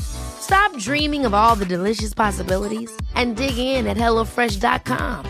Stop 0.00 0.76
dreaming 0.78 1.24
of 1.24 1.34
all 1.34 1.54
the 1.54 1.64
delicious 1.64 2.12
possibilities 2.14 2.90
and 3.14 3.36
dig 3.36 3.56
in 3.56 3.86
at 3.86 3.96
HelloFresh.com. 3.96 5.24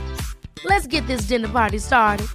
Let's 0.64 0.86
get 0.86 1.06
this 1.06 1.26
dinner 1.26 1.48
party 1.48 1.78
started. 1.78 2.26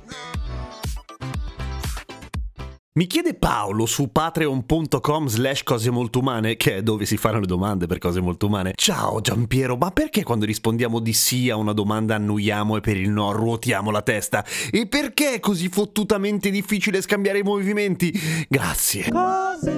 Mi 2.97 3.05
chiede 3.05 3.35
Paolo 3.35 3.85
su 3.85 4.07
patreon.com 4.07 5.27
slash 5.27 5.61
cose 5.61 5.91
molto 5.91 6.17
umane, 6.17 6.55
che 6.55 6.77
è 6.77 6.81
dove 6.81 7.05
si 7.05 7.15
fanno 7.15 7.39
le 7.39 7.45
domande 7.45 7.85
per 7.85 7.99
cose 7.99 8.21
molto 8.21 8.47
umane. 8.47 8.71
Ciao 8.73 9.21
Giampiero, 9.21 9.77
ma 9.77 9.91
perché 9.91 10.23
quando 10.23 10.45
rispondiamo 10.45 10.99
di 10.99 11.13
sì 11.13 11.51
a 11.51 11.57
una 11.57 11.73
domanda 11.73 12.15
annuiamo 12.15 12.75
e 12.75 12.81
per 12.81 12.97
il 12.97 13.11
no 13.11 13.31
ruotiamo 13.33 13.91
la 13.91 14.01
testa? 14.01 14.43
E 14.71 14.87
perché 14.87 15.33
è 15.33 15.39
così 15.39 15.69
fottutamente 15.69 16.49
difficile 16.49 16.99
scambiare 16.99 17.37
i 17.37 17.43
movimenti? 17.43 18.11
Grazie. 18.49 19.11
Cose 19.11 19.76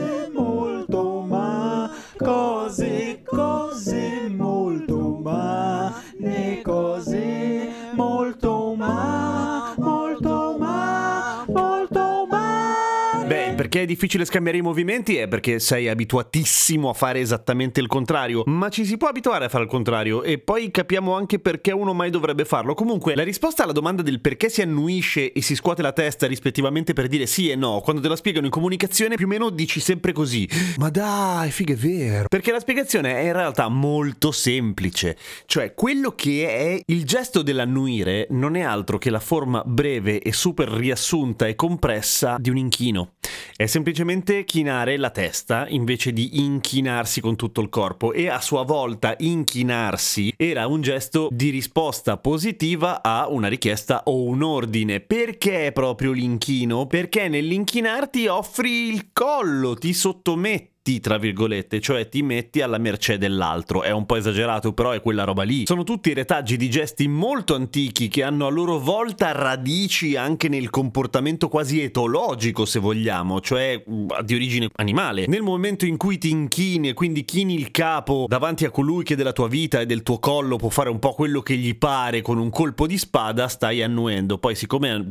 perché 13.70 13.84
è 13.84 13.86
difficile 13.86 14.26
scambiare 14.26 14.58
i 14.58 14.62
movimenti 14.62 15.18
è 15.18 15.28
perché 15.28 15.60
sei 15.60 15.90
abituatissimo 15.90 16.90
a 16.90 16.94
fare 16.94 17.20
esattamente 17.20 17.80
il 17.80 17.86
contrario, 17.86 18.42
ma 18.48 18.68
ci 18.70 18.84
si 18.84 18.98
può 18.98 19.10
abituare 19.10 19.46
a 19.46 19.50
fare 19.50 19.66
il 19.66 19.70
contrario 19.70 20.24
e 20.24 20.40
poi 20.40 20.72
capiamo 20.72 21.16
anche 21.16 21.38
perché 21.38 21.72
uno 21.72 21.94
mai 21.94 22.10
dovrebbe 22.10 22.46
farlo. 22.46 22.74
Comunque, 22.74 23.14
la 23.14 23.22
risposta 23.22 23.62
alla 23.62 23.72
domanda 23.72 24.02
del 24.02 24.22
perché 24.22 24.50
si 24.50 24.64
annuisce 24.64 25.32
e 25.32 25.44
si 25.44 25.54
scuote 25.54 25.84
la 25.84 25.92
testa 25.92 26.26
rispettivamente 26.26 26.94
per 26.94 27.08
dire 27.08 27.28
sì 27.28 27.52
e 27.52 27.56
no, 27.56 27.80
quando 27.84 28.02
te 28.02 28.08
la 28.08 28.16
spiegano 28.16 28.48
in 28.48 28.52
comunicazione 28.52 29.14
più 29.14 29.28
o 29.28 29.30
meno 29.30 29.52
dici 29.52 29.80
sempre 29.80 30.14
così. 30.14 30.50
Ma 30.78 30.90
dai, 30.90 31.52
figa, 31.52 31.74
è 31.74 31.78
vero. 31.78 32.28
Perché 32.28 32.52
la 32.52 32.60
spiegazione 32.60 33.18
è 33.18 33.26
in 33.28 33.34
realtà 33.34 33.70
molto 33.70 34.32
semplice, 34.32 35.16
cioè 35.46 35.76
quello 35.76 36.16
che 36.16 36.48
è 36.48 36.82
il 36.88 37.06
gesto 37.06 37.44
dell'annuire 37.44 38.26
non 38.32 38.56
è 38.56 38.62
altro 38.62 38.98
che 38.98 39.12
la 39.12 39.20
forma 39.20 39.62
breve 39.64 40.22
e 40.22 40.34
super 40.34 40.70
riassunta 40.70 41.46
e 41.46 41.54
compressa 41.54 42.38
di 42.40 42.50
un 42.50 42.58
inchino. 42.58 43.12
È 43.60 43.66
semplicemente 43.66 44.46
chinare 44.46 44.96
la 44.96 45.10
testa 45.10 45.68
invece 45.68 46.14
di 46.14 46.40
inchinarsi 46.40 47.20
con 47.20 47.36
tutto 47.36 47.60
il 47.60 47.68
corpo 47.68 48.14
e 48.14 48.30
a 48.30 48.40
sua 48.40 48.64
volta 48.64 49.16
inchinarsi 49.18 50.34
era 50.38 50.66
un 50.66 50.80
gesto 50.80 51.28
di 51.30 51.50
risposta 51.50 52.16
positiva 52.16 53.04
a 53.04 53.28
una 53.28 53.50
richiesta 53.50 54.04
o 54.06 54.24
un 54.24 54.44
ordine. 54.44 55.02
Perché 55.02 55.72
proprio 55.74 56.14
l'inchino? 56.14 56.88
Perché 56.88 57.28
nell'inchinarti 57.28 58.28
offri 58.28 58.94
il 58.94 59.10
collo, 59.12 59.74
ti 59.74 59.92
sottometti 59.92 60.79
tra 61.00 61.20
virgolette, 61.20 61.80
cioè 61.80 62.10
ti 62.10 62.24
metti 62.24 62.62
alla 62.62 62.80
mercé 62.80 63.20
dell'altro. 63.20 63.84
È 63.84 63.92
un 63.92 64.08
po' 64.08 64.16
esagerato, 64.16 64.74
però 64.74 64.90
è 64.92 65.02
quella 65.02 65.26
roba 65.26 65.44
lì. 65.44 65.68
Sono 65.68 65.84
tutti 65.84 66.12
retaggi 66.14 66.58
di 66.58 66.70
gesti 66.70 67.08
molto 67.08 67.54
antichi 67.54 68.08
che 68.08 68.24
hanno 68.24 68.48
a 68.48 68.50
loro 68.50 68.80
volta 68.80 69.32
radici 69.32 70.16
anche 70.16 70.50
nel 70.50 70.72
comportamento 70.72 71.48
quasi 71.50 71.82
etologico, 71.82 72.66
se 72.66 72.80
vogliamo, 72.80 73.40
cioè 73.42 73.84
di 74.24 74.34
origine 74.34 74.70
animale. 74.78 75.28
Nel 75.28 75.44
momento 75.44 75.86
in 75.86 75.98
cui 75.98 76.18
ti 76.18 76.32
inchini 76.32 76.90
e 76.90 76.94
quindi 76.94 77.24
chini 77.26 77.54
il 77.54 77.70
capo 77.70 78.26
davanti 78.28 78.66
a 78.66 78.72
colui 78.72 79.04
che 79.04 79.16
della 79.16 79.34
tua 79.34 79.48
vita 79.48 79.82
e 79.82 79.86
del 79.86 80.02
tuo 80.02 80.18
collo 80.18 80.56
può 80.56 80.70
fare 80.70 80.90
un 80.90 80.98
po' 80.98 81.14
quello 81.14 81.42
che 81.42 81.56
gli 81.56 81.78
pare 81.78 82.22
con 82.22 82.40
un 82.40 82.50
colpo 82.50 82.88
di 82.88 82.98
spada, 82.98 83.48
stai 83.48 83.84
annuendo. 83.84 84.38
Poi 84.40 84.56
siccome 84.56 85.06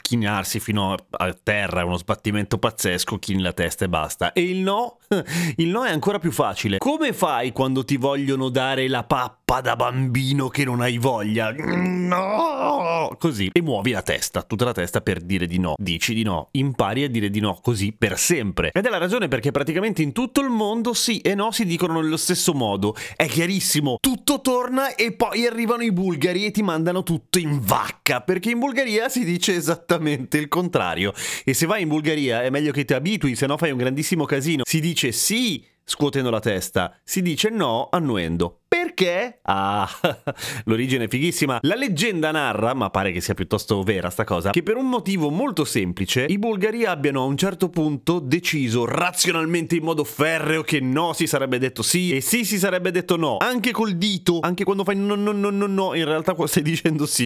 chinarsi 0.00 0.58
fino 0.58 0.94
a 1.10 1.36
terra 1.42 1.82
è 1.82 1.84
uno 1.84 1.96
sbattimento 1.96 2.58
pazzesco, 2.58 3.18
chini 3.18 3.42
la 3.42 3.52
testa 3.52 3.84
e 3.84 3.88
basta. 3.88 4.32
E 4.32 4.42
il 4.42 4.58
no? 4.58 4.98
Il 5.56 5.68
no 5.68 5.84
è 5.84 5.90
ancora 5.90 6.18
più 6.18 6.30
facile. 6.32 6.78
Come 6.78 7.12
fai 7.12 7.52
quando 7.52 7.84
ti 7.84 7.96
vogliono 7.96 8.48
dare 8.48 8.88
la 8.88 9.04
pappa 9.04 9.39
da 9.58 9.74
bambino 9.74 10.46
che 10.46 10.64
non 10.64 10.80
hai 10.80 10.96
voglia? 10.98 11.52
No! 11.52 13.16
Così. 13.18 13.50
E 13.52 13.60
muovi 13.60 13.90
la 13.90 14.02
testa, 14.02 14.42
tutta 14.42 14.64
la 14.64 14.72
testa 14.72 15.00
per 15.00 15.20
dire 15.20 15.46
di 15.46 15.58
no. 15.58 15.74
Dici 15.76 16.14
di 16.14 16.22
no. 16.22 16.46
Impari 16.52 17.02
a 17.02 17.08
dire 17.08 17.30
di 17.30 17.40
no 17.40 17.58
così 17.60 17.92
per 17.92 18.16
sempre. 18.16 18.70
Ed 18.72 18.86
è 18.86 18.88
la 18.88 18.98
ragione 18.98 19.26
perché 19.26 19.50
praticamente 19.50 20.02
in 20.02 20.12
tutto 20.12 20.40
il 20.40 20.50
mondo 20.50 20.94
sì 20.94 21.18
e 21.18 21.34
no 21.34 21.50
si 21.50 21.64
dicono 21.64 22.00
nello 22.00 22.16
stesso 22.16 22.54
modo. 22.54 22.94
È 23.16 23.26
chiarissimo. 23.26 23.96
Tutto 24.00 24.40
torna 24.40 24.94
e 24.94 25.10
poi 25.12 25.44
arrivano 25.44 25.82
i 25.82 25.90
bulgari 25.90 26.46
e 26.46 26.52
ti 26.52 26.62
mandano 26.62 27.02
tutto 27.02 27.40
in 27.40 27.58
vacca. 27.60 28.20
Perché 28.20 28.50
in 28.50 28.60
Bulgaria 28.60 29.08
si 29.08 29.24
dice 29.24 29.56
esattamente 29.56 30.38
il 30.38 30.46
contrario. 30.46 31.12
E 31.44 31.54
se 31.54 31.66
vai 31.66 31.82
in 31.82 31.88
Bulgaria 31.88 32.42
è 32.42 32.50
meglio 32.50 32.70
che 32.70 32.84
ti 32.84 32.94
abitui, 32.94 33.34
se 33.34 33.46
no 33.46 33.56
fai 33.56 33.72
un 33.72 33.78
grandissimo 33.78 34.26
casino. 34.26 34.62
Si 34.64 34.78
dice 34.78 35.10
sì 35.10 35.66
scuotendo 35.90 36.30
la 36.30 36.38
testa, 36.38 36.96
si 37.02 37.20
dice 37.20 37.50
no 37.50 37.88
annuendo. 37.90 38.59
Perché? 38.90 39.38
Ah, 39.42 39.88
l'origine 40.66 41.04
è 41.04 41.08
fighissima. 41.08 41.60
La 41.62 41.76
leggenda 41.76 42.32
narra, 42.32 42.74
ma 42.74 42.90
pare 42.90 43.12
che 43.12 43.20
sia 43.20 43.34
piuttosto 43.34 43.82
vera 43.82 44.10
sta 44.10 44.24
cosa, 44.24 44.50
che 44.50 44.64
per 44.64 44.76
un 44.76 44.88
motivo 44.88 45.30
molto 45.30 45.64
semplice 45.64 46.24
i 46.28 46.38
bulgari 46.38 46.84
abbiano 46.84 47.20
a 47.20 47.24
un 47.24 47.36
certo 47.36 47.70
punto 47.70 48.18
deciso 48.18 48.84
razionalmente 48.84 49.76
in 49.76 49.84
modo 49.84 50.02
ferreo 50.02 50.62
che 50.62 50.80
no 50.80 51.12
si 51.12 51.28
sarebbe 51.28 51.58
detto 51.58 51.82
sì 51.82 52.16
e 52.16 52.20
sì 52.20 52.44
si 52.44 52.58
sarebbe 52.58 52.90
detto 52.90 53.16
no, 53.16 53.36
anche 53.38 53.70
col 53.70 53.92
dito, 53.92 54.40
anche 54.40 54.64
quando 54.64 54.82
fai 54.82 54.96
no 54.96 55.14
no 55.14 55.30
no 55.30 55.50
no 55.50 55.66
no, 55.66 55.94
in 55.94 56.04
realtà 56.04 56.34
stai 56.46 56.62
dicendo 56.62 57.06
sì. 57.06 57.24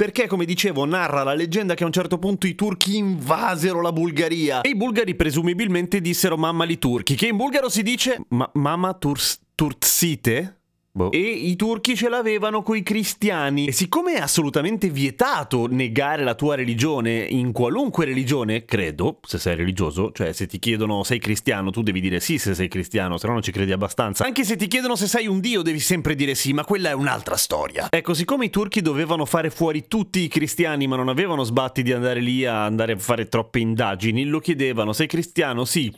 Perché, 0.00 0.26
come 0.26 0.46
dicevo, 0.46 0.86
narra 0.86 1.22
la 1.24 1.34
leggenda 1.34 1.74
che 1.74 1.82
a 1.82 1.86
un 1.86 1.92
certo 1.92 2.18
punto 2.18 2.46
i 2.46 2.54
turchi 2.54 2.96
invasero 2.96 3.82
la 3.82 3.92
Bulgaria 3.92 4.62
e 4.62 4.70
i 4.70 4.74
bulgari 4.74 5.14
presumibilmente 5.14 6.00
dissero 6.00 6.38
mamma 6.38 6.64
li 6.64 6.78
turchi, 6.78 7.14
che 7.14 7.26
in 7.26 7.36
bulgaro 7.36 7.68
si 7.68 7.82
dice 7.82 8.18
ma- 8.28 8.50
mamma 8.54 8.94
turs- 8.94 9.38
tursite? 9.54 10.59
Boh. 10.92 11.12
E 11.12 11.20
i 11.20 11.54
turchi 11.54 11.94
ce 11.94 12.08
l'avevano 12.08 12.62
coi 12.62 12.82
cristiani. 12.82 13.66
E 13.66 13.72
siccome 13.72 14.14
è 14.14 14.20
assolutamente 14.20 14.88
vietato 14.88 15.66
negare 15.68 16.24
la 16.24 16.34
tua 16.34 16.56
religione 16.56 17.26
in 17.30 17.52
qualunque 17.52 18.04
religione, 18.04 18.64
credo, 18.64 19.20
se 19.22 19.38
sei 19.38 19.54
religioso, 19.54 20.10
cioè 20.12 20.32
se 20.32 20.46
ti 20.46 20.58
chiedono 20.58 21.04
sei 21.04 21.20
cristiano, 21.20 21.70
tu 21.70 21.82
devi 21.82 22.00
dire 22.00 22.18
sì 22.18 22.38
se 22.38 22.54
sei 22.54 22.66
cristiano, 22.68 23.18
se 23.18 23.26
no 23.28 23.34
non 23.34 23.42
ci 23.42 23.52
credi 23.52 23.70
abbastanza. 23.70 24.24
Anche 24.24 24.44
se 24.44 24.56
ti 24.56 24.66
chiedono 24.66 24.96
se 24.96 25.06
sei 25.06 25.28
un 25.28 25.38
dio, 25.38 25.62
devi 25.62 25.78
sempre 25.78 26.16
dire 26.16 26.34
sì, 26.34 26.52
ma 26.52 26.64
quella 26.64 26.90
è 26.90 26.94
un'altra 26.94 27.36
storia. 27.36 27.86
Ecco, 27.90 28.12
siccome 28.12 28.46
i 28.46 28.50
turchi 28.50 28.82
dovevano 28.82 29.24
fare 29.24 29.50
fuori 29.50 29.86
tutti 29.86 30.20
i 30.20 30.28
cristiani, 30.28 30.88
ma 30.88 30.96
non 30.96 31.08
avevano 31.08 31.44
sbatti 31.44 31.82
di 31.82 31.92
andare 31.92 32.20
lì 32.20 32.44
a 32.44 32.64
andare 32.64 32.92
a 32.94 32.98
fare 32.98 33.28
troppe 33.28 33.60
indagini, 33.60 34.24
lo 34.24 34.40
chiedevano, 34.40 34.92
sei 34.92 35.06
cristiano? 35.06 35.64
Sì. 35.64 35.94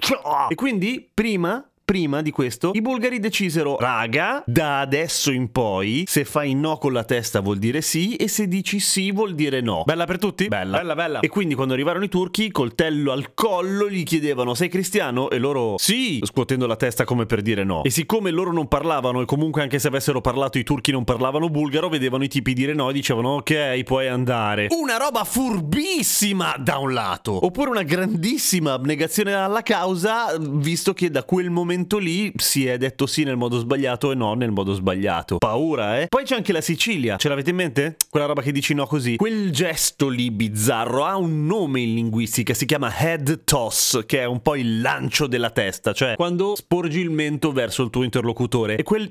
E 0.48 0.54
quindi, 0.54 1.08
prima 1.12 1.64
prima 1.92 2.22
di 2.22 2.30
questo, 2.30 2.70
i 2.72 2.80
bulgari 2.80 3.20
decisero, 3.20 3.76
raga, 3.78 4.42
da 4.46 4.80
adesso 4.80 5.30
in 5.30 5.52
poi, 5.52 6.04
se 6.06 6.24
fai 6.24 6.54
no 6.54 6.78
con 6.78 6.94
la 6.94 7.04
testa 7.04 7.40
vuol 7.40 7.58
dire 7.58 7.82
sì 7.82 8.16
e 8.16 8.28
se 8.28 8.48
dici 8.48 8.80
sì 8.80 9.12
vuol 9.12 9.34
dire 9.34 9.60
no. 9.60 9.82
Bella 9.84 10.06
per 10.06 10.16
tutti? 10.16 10.48
Bella. 10.48 10.78
Bella, 10.78 10.94
bella. 10.94 11.20
E 11.20 11.28
quindi 11.28 11.54
quando 11.54 11.74
arrivarono 11.74 12.06
i 12.06 12.08
turchi, 12.08 12.50
coltello 12.50 13.12
al 13.12 13.34
collo, 13.34 13.90
gli 13.90 14.04
chiedevano, 14.04 14.54
sei 14.54 14.70
cristiano? 14.70 15.28
E 15.28 15.36
loro, 15.36 15.74
sì, 15.76 16.18
scuotendo 16.22 16.66
la 16.66 16.76
testa 16.76 17.04
come 17.04 17.26
per 17.26 17.42
dire 17.42 17.62
no. 17.62 17.84
E 17.84 17.90
siccome 17.90 18.30
loro 18.30 18.54
non 18.54 18.68
parlavano 18.68 19.20
e 19.20 19.26
comunque 19.26 19.60
anche 19.60 19.78
se 19.78 19.88
avessero 19.88 20.22
parlato 20.22 20.56
i 20.56 20.64
turchi 20.64 20.92
non 20.92 21.04
parlavano 21.04 21.50
bulgaro, 21.50 21.90
vedevano 21.90 22.24
i 22.24 22.28
tipi 22.28 22.54
dire 22.54 22.72
no 22.72 22.88
e 22.88 22.94
dicevano, 22.94 23.34
ok, 23.34 23.82
puoi 23.82 24.08
andare. 24.08 24.68
Una 24.70 24.96
roba 24.96 25.24
furbissima 25.24 26.54
da 26.58 26.78
un 26.78 26.94
lato. 26.94 27.44
Oppure 27.44 27.68
una 27.68 27.82
grandissima 27.82 28.72
abnegazione 28.72 29.34
alla 29.34 29.60
causa, 29.60 30.34
visto 30.40 30.94
che 30.94 31.10
da 31.10 31.24
quel 31.24 31.50
momento 31.50 31.80
lì 31.98 32.32
si 32.36 32.66
è 32.66 32.78
detto 32.78 33.06
sì 33.06 33.24
nel 33.24 33.36
modo 33.36 33.58
sbagliato 33.58 34.10
e 34.10 34.14
no 34.14 34.34
nel 34.34 34.50
modo 34.50 34.72
sbagliato. 34.74 35.38
Paura, 35.38 36.00
eh? 36.00 36.06
Poi 36.08 36.24
c'è 36.24 36.36
anche 36.36 36.52
la 36.52 36.60
Sicilia. 36.60 37.16
Ce 37.16 37.28
l'avete 37.28 37.50
in 37.50 37.56
mente? 37.56 37.96
Quella 38.08 38.26
roba 38.26 38.42
che 38.42 38.52
dici 38.52 38.74
no 38.74 38.86
così. 38.86 39.16
Quel 39.16 39.50
gesto 39.50 40.08
lì 40.08 40.30
bizzarro 40.30 41.04
ha 41.04 41.16
un 41.16 41.46
nome 41.46 41.80
in 41.80 41.94
linguistica, 41.94 42.54
si 42.54 42.66
chiama 42.66 42.92
head 42.96 43.44
toss, 43.44 44.04
che 44.06 44.20
è 44.20 44.24
un 44.24 44.40
po' 44.42 44.56
il 44.56 44.80
lancio 44.80 45.26
della 45.26 45.50
testa, 45.50 45.92
cioè 45.92 46.14
quando 46.16 46.54
sporgi 46.56 47.00
il 47.00 47.10
mento 47.10 47.52
verso 47.52 47.82
il 47.82 47.90
tuo 47.90 48.02
interlocutore. 48.02 48.76
E 48.76 48.82
quel 48.82 49.10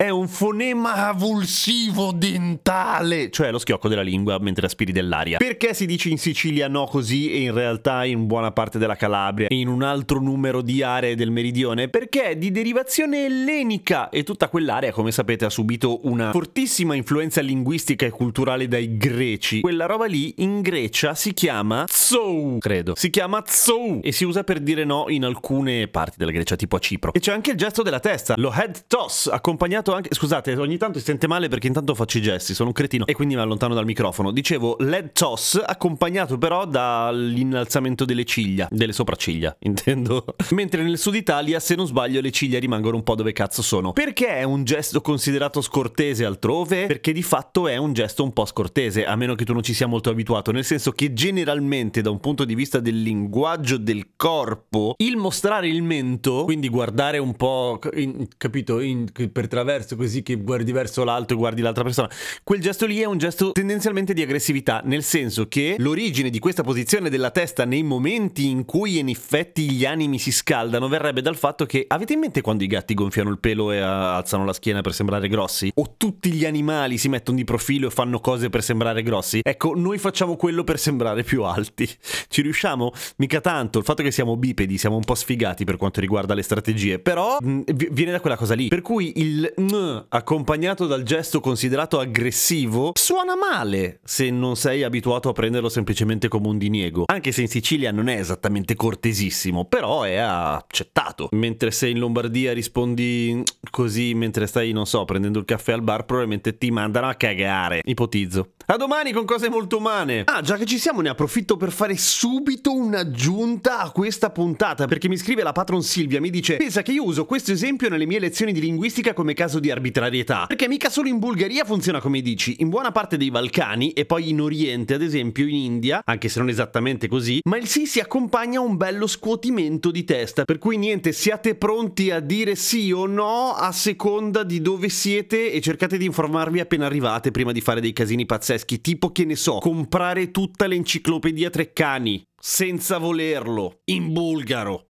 è 0.00 0.08
un 0.08 0.28
fonema 0.28 1.08
avulsivo 1.08 2.10
dentale, 2.10 3.30
cioè 3.30 3.50
lo 3.50 3.58
schiocco 3.58 3.86
della 3.86 4.00
lingua 4.00 4.38
mentre 4.38 4.64
aspiri 4.64 4.92
dell'aria. 4.92 5.36
Perché 5.36 5.74
si 5.74 5.84
dice 5.84 6.08
in 6.08 6.16
Sicilia 6.16 6.68
no 6.68 6.86
così 6.86 7.30
e 7.30 7.42
in 7.42 7.52
realtà 7.52 8.06
in 8.06 8.26
buona 8.26 8.50
parte 8.50 8.78
della 8.78 8.96
Calabria 8.96 9.48
e 9.48 9.56
in 9.56 9.68
un 9.68 9.82
altro 9.82 10.18
numero 10.18 10.62
di 10.62 10.82
aree 10.82 11.16
del 11.16 11.30
meridione? 11.30 11.88
Perché 11.88 12.30
è 12.30 12.36
di 12.38 12.50
derivazione 12.50 13.26
ellenica 13.26 14.08
e 14.08 14.22
tutta 14.22 14.48
quell'area, 14.48 14.90
come 14.90 15.12
sapete, 15.12 15.44
ha 15.44 15.50
subito 15.50 16.00
una 16.04 16.30
fortissima 16.30 16.94
influenza 16.94 17.42
linguistica 17.42 18.06
e 18.06 18.10
culturale 18.10 18.68
dai 18.68 18.96
greci. 18.96 19.60
Quella 19.60 19.84
roba 19.84 20.06
lì 20.06 20.32
in 20.38 20.62
Grecia 20.62 21.14
si 21.14 21.34
chiama 21.34 21.84
tsou, 21.84 22.56
credo. 22.56 22.94
Si 22.96 23.10
chiama 23.10 23.42
tsou 23.42 24.00
e 24.02 24.12
si 24.12 24.24
usa 24.24 24.44
per 24.44 24.60
dire 24.60 24.84
no 24.84 25.04
in 25.08 25.26
alcune 25.26 25.88
parti 25.88 26.16
della 26.16 26.30
Grecia, 26.30 26.56
tipo 26.56 26.76
a 26.76 26.78
Cipro. 26.78 27.12
E 27.12 27.20
c'è 27.20 27.34
anche 27.34 27.50
il 27.50 27.58
gesto 27.58 27.82
della 27.82 28.00
testa, 28.00 28.32
lo 28.38 28.50
head 28.50 28.84
toss, 28.86 29.26
accompagnato 29.26 29.88
anche... 29.94 30.14
Scusate, 30.14 30.54
ogni 30.56 30.76
tanto 30.76 30.98
si 30.98 31.04
sente 31.04 31.26
male 31.26 31.48
perché 31.48 31.66
intanto 31.66 31.94
faccio 31.94 32.18
i 32.18 32.22
gesti, 32.22 32.54
sono 32.54 32.68
un 32.68 32.74
cretino 32.74 33.06
e 33.06 33.14
quindi 33.14 33.34
mi 33.34 33.40
allontano 33.40 33.74
dal 33.74 33.84
microfono. 33.84 34.30
Dicevo, 34.30 34.76
lead 34.80 35.12
toss, 35.12 35.60
accompagnato 35.64 36.38
però 36.38 36.66
dall'innalzamento 36.66 38.04
delle 38.04 38.24
ciglia, 38.24 38.68
delle 38.70 38.92
sopracciglia, 38.92 39.56
intendo. 39.60 40.24
Mentre 40.50 40.82
nel 40.82 40.98
sud 40.98 41.14
Italia, 41.14 41.60
se 41.60 41.74
non 41.74 41.86
sbaglio, 41.86 42.20
le 42.20 42.30
ciglia 42.30 42.58
rimangono 42.58 42.96
un 42.96 43.02
po' 43.02 43.14
dove 43.14 43.32
cazzo 43.32 43.62
sono. 43.62 43.92
Perché 43.92 44.28
è 44.28 44.42
un 44.42 44.64
gesto 44.64 45.00
considerato 45.00 45.60
scortese 45.60 46.24
altrove? 46.24 46.86
Perché 46.86 47.12
di 47.12 47.22
fatto 47.22 47.68
è 47.68 47.76
un 47.76 47.92
gesto 47.92 48.22
un 48.22 48.32
po' 48.32 48.44
scortese, 48.44 49.04
a 49.04 49.16
meno 49.16 49.34
che 49.34 49.44
tu 49.44 49.52
non 49.52 49.62
ci 49.62 49.74
sia 49.74 49.86
molto 49.86 50.10
abituato, 50.10 50.52
nel 50.52 50.64
senso 50.64 50.92
che 50.92 51.12
generalmente 51.12 52.00
da 52.00 52.10
un 52.10 52.20
punto 52.20 52.44
di 52.44 52.54
vista 52.54 52.80
del 52.80 53.02
linguaggio 53.02 53.76
del 53.76 54.10
corpo, 54.16 54.94
il 54.98 55.16
mostrare 55.16 55.68
il 55.68 55.82
mento, 55.82 56.44
quindi 56.44 56.68
guardare 56.68 57.18
un 57.18 57.34
po', 57.34 57.78
in, 57.94 58.26
capito, 58.36 58.80
in, 58.80 59.10
per 59.32 59.48
traverso 59.48 59.79
così 59.96 60.22
che 60.22 60.36
guardi 60.36 60.72
verso 60.72 61.04
l'alto 61.04 61.34
e 61.34 61.36
guardi 61.36 61.62
l'altra 61.62 61.82
persona, 61.82 62.10
quel 62.42 62.60
gesto 62.60 62.86
lì 62.86 63.00
è 63.00 63.04
un 63.04 63.18
gesto 63.18 63.52
tendenzialmente 63.52 64.14
di 64.14 64.22
aggressività, 64.22 64.80
nel 64.84 65.02
senso 65.02 65.48
che 65.48 65.76
l'origine 65.78 66.30
di 66.30 66.38
questa 66.38 66.62
posizione 66.62 67.10
della 67.10 67.30
testa 67.30 67.64
nei 67.64 67.82
momenti 67.82 68.48
in 68.48 68.64
cui 68.64 68.98
in 68.98 69.08
effetti 69.08 69.70
gli 69.70 69.84
animi 69.84 70.18
si 70.18 70.32
scaldano 70.32 70.88
verrebbe 70.88 71.22
dal 71.22 71.36
fatto 71.36 71.66
che 71.66 71.84
avete 71.86 72.12
in 72.12 72.20
mente 72.20 72.40
quando 72.40 72.64
i 72.64 72.66
gatti 72.66 72.94
gonfiano 72.94 73.30
il 73.30 73.38
pelo 73.38 73.72
e 73.72 73.78
alzano 73.78 74.44
la 74.44 74.52
schiena 74.52 74.80
per 74.80 74.92
sembrare 74.92 75.28
grossi? 75.28 75.70
O 75.74 75.94
tutti 75.96 76.30
gli 76.32 76.44
animali 76.44 76.98
si 76.98 77.08
mettono 77.08 77.36
di 77.36 77.44
profilo 77.44 77.88
e 77.88 77.90
fanno 77.90 78.20
cose 78.20 78.48
per 78.50 78.62
sembrare 78.62 79.02
grossi? 79.02 79.40
Ecco, 79.42 79.74
noi 79.74 79.98
facciamo 79.98 80.36
quello 80.36 80.64
per 80.64 80.78
sembrare 80.78 81.22
più 81.22 81.42
alti. 81.44 81.88
Ci 82.28 82.42
riusciamo? 82.42 82.92
Mica 83.16 83.40
tanto, 83.40 83.78
il 83.78 83.84
fatto 83.84 84.02
che 84.02 84.10
siamo 84.10 84.36
bipedi, 84.36 84.78
siamo 84.78 84.96
un 84.96 85.04
po' 85.04 85.14
sfigati 85.14 85.64
per 85.64 85.76
quanto 85.76 86.00
riguarda 86.00 86.34
le 86.34 86.42
strategie, 86.42 86.98
però 86.98 87.38
mh, 87.40 87.62
viene 87.90 88.12
da 88.12 88.20
quella 88.20 88.36
cosa 88.36 88.54
lì. 88.54 88.68
Per 88.68 88.82
cui 88.82 89.12
il 89.16 89.52
n 89.70 90.04
accompagnato 90.08 90.86
dal 90.86 91.02
gesto 91.02 91.40
considerato 91.40 91.98
aggressivo 92.00 92.92
suona 92.94 93.36
male 93.36 94.00
se 94.04 94.30
non 94.30 94.56
sei 94.56 94.82
abituato 94.82 95.28
a 95.28 95.32
prenderlo 95.32 95.68
semplicemente 95.68 96.28
come 96.28 96.48
un 96.48 96.58
diniego. 96.58 97.04
Anche 97.06 97.32
se 97.32 97.42
in 97.42 97.48
Sicilia 97.48 97.92
non 97.92 98.08
è 98.08 98.18
esattamente 98.18 98.74
cortesissimo, 98.74 99.64
però 99.64 100.02
è 100.02 100.16
accettato. 100.16 101.28
Mentre 101.32 101.70
se 101.70 101.88
in 101.88 101.98
Lombardia 101.98 102.52
rispondi 102.52 103.42
così 103.70 104.14
mentre 104.14 104.46
stai, 104.46 104.72
non 104.72 104.86
so, 104.86 105.04
prendendo 105.04 105.38
il 105.38 105.44
caffè 105.44 105.72
al 105.72 105.82
bar, 105.82 106.04
probabilmente 106.04 106.58
ti 106.58 106.70
mandano 106.70 107.08
a 107.08 107.14
cagare. 107.14 107.80
Ipotizzo. 107.84 108.52
A 108.66 108.76
domani 108.76 109.10
con 109.10 109.24
cose 109.24 109.48
molto 109.48 109.78
umane. 109.78 110.22
Ah, 110.26 110.42
già 110.42 110.56
che 110.56 110.64
ci 110.64 110.78
siamo, 110.78 111.00
ne 111.00 111.08
approfitto 111.08 111.56
per 111.56 111.72
fare 111.72 111.96
subito 111.96 112.72
un'aggiunta 112.72 113.80
a 113.80 113.90
questa 113.90 114.30
puntata, 114.30 114.86
perché 114.86 115.08
mi 115.08 115.16
scrive 115.16 115.42
la 115.42 115.50
patron 115.50 115.82
Silvia, 115.82 116.20
mi 116.20 116.30
dice 116.30 116.56
"Pensa 116.56 116.82
che 116.82 116.92
io 116.92 117.04
uso 117.04 117.24
questo 117.24 117.50
esempio 117.50 117.88
nelle 117.88 118.06
mie 118.06 118.20
lezioni 118.20 118.52
di 118.52 118.60
linguistica 118.60 119.12
come 119.12 119.34
caso 119.50 119.58
di 119.58 119.72
arbitrarietà, 119.72 120.46
perché 120.46 120.68
mica 120.68 120.88
solo 120.88 121.08
in 121.08 121.18
Bulgaria 121.18 121.64
funziona 121.64 122.00
come 122.00 122.20
dici, 122.20 122.56
in 122.60 122.68
buona 122.68 122.92
parte 122.92 123.16
dei 123.16 123.32
Balcani 123.32 123.90
e 123.90 124.06
poi 124.06 124.28
in 124.28 124.40
Oriente, 124.40 124.94
ad 124.94 125.02
esempio 125.02 125.44
in 125.48 125.56
India, 125.56 126.02
anche 126.04 126.28
se 126.28 126.38
non 126.38 126.48
esattamente 126.48 127.08
così, 127.08 127.40
ma 127.48 127.56
il 127.56 127.66
sì 127.66 127.84
si 127.86 127.98
accompagna 127.98 128.60
a 128.60 128.62
un 128.62 128.76
bello 128.76 129.08
scuotimento 129.08 129.90
di 129.90 130.04
testa, 130.04 130.44
per 130.44 130.58
cui 130.58 130.76
niente, 130.76 131.10
siate 131.10 131.56
pronti 131.56 132.12
a 132.12 132.20
dire 132.20 132.54
sì 132.54 132.92
o 132.92 133.06
no 133.06 133.52
a 133.54 133.72
seconda 133.72 134.44
di 134.44 134.60
dove 134.60 134.88
siete 134.88 135.50
e 135.50 135.60
cercate 135.60 135.98
di 135.98 136.04
informarvi 136.04 136.60
appena 136.60 136.86
arrivate 136.86 137.32
prima 137.32 137.50
di 137.50 137.60
fare 137.60 137.80
dei 137.80 137.92
casini 137.92 138.26
pazzeschi, 138.26 138.80
tipo 138.80 139.10
che 139.10 139.24
ne 139.24 139.34
so, 139.34 139.58
comprare 139.58 140.30
tutta 140.30 140.68
l'enciclopedia 140.68 141.50
Treccani 141.50 142.22
senza 142.40 142.98
volerlo 142.98 143.80
in 143.86 144.12
bulgaro. 144.12 144.89